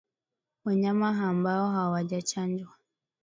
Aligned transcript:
Wanyama 0.65 1.27
ambao 1.29 1.71
hawajachanjwa 1.71 2.73